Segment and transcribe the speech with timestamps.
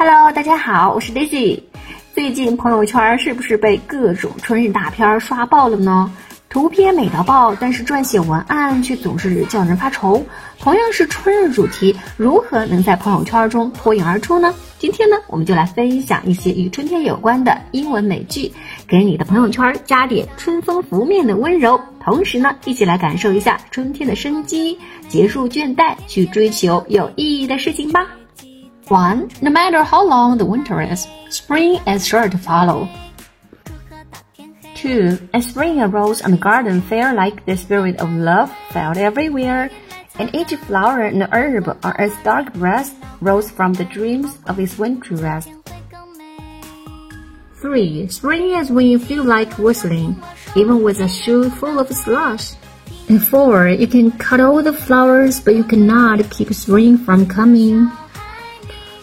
[0.00, 1.60] Hello，大家好，我是 Daisy。
[2.14, 6.12] 最近朋友圈是不是被各种春日大片刷爆了呢？
[6.48, 10.24] 图片美到爆，但是撰写文案却总是叫人发愁。
[10.60, 14.54] 同样是春日主题，如何能在朋友圈中脱颖而出呢？
[14.78, 18.52] 今天呢，我们就来分享一些与春天有关的英文美剧，
[18.86, 21.80] 给你的朋友圈加点春风拂面的温柔。
[22.04, 24.78] 同时呢，一起来感受一下春天的生机，
[25.08, 28.06] 结束倦怠，去追求有意义的事情吧。
[28.88, 32.88] One, no matter how long the winter is, spring is sure to follow.
[34.74, 39.68] Two, as spring arose on the garden fair like the spirit of love felt everywhere,
[40.18, 44.78] and each flower and herb are as dark breast rose from the dreams of its
[44.78, 45.50] wintry rest.
[47.60, 48.08] 3.
[48.08, 50.16] Spring is when you feel like whistling,
[50.56, 52.52] even with a shoe full of slush.
[53.08, 53.68] And 4.
[53.68, 57.90] You can cut all the flowers, but you cannot keep spring from coming.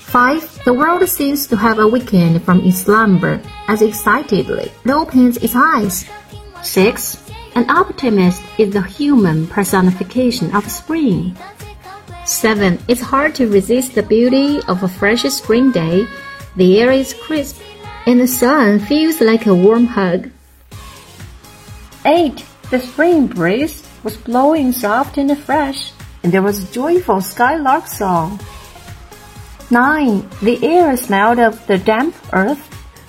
[0.06, 0.64] 5.
[0.64, 6.06] The world seems to have awakened from its slumber as excitedly it opens its eyes.
[6.64, 7.22] 6.
[7.56, 11.36] An optimist is the human personification of spring.
[12.26, 12.80] 7.
[12.88, 16.08] It's hard to resist the beauty of a fresh spring day.
[16.56, 17.62] The air is crisp
[18.06, 20.30] and the sun feels like a warm hug.
[22.06, 22.46] 8.
[22.70, 25.92] The spring breeze was blowing soft and fresh,
[26.24, 28.40] and there was a joyful skylark song.
[29.72, 30.30] 9.
[30.42, 32.62] The air smelled of the damp earth,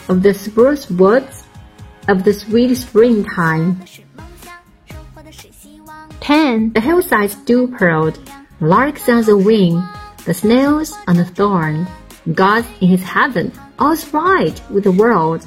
[0.08, 1.44] of the spruce woods,
[2.08, 3.84] of the sweet springtime.
[6.20, 6.72] 10.
[6.72, 8.18] The hillsides dew pearled,
[8.60, 9.82] larks on the wing,
[10.24, 11.86] the snails on the thorn.
[12.34, 15.46] God in his heaven, all's right with the world.